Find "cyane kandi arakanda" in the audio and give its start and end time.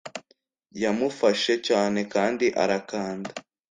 1.67-3.31